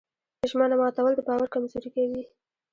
ژمنه 0.51 0.75
ماتول 0.81 1.13
د 1.15 1.21
باور 1.27 1.47
کمزوري 1.53 1.89
کوي. 1.95 2.23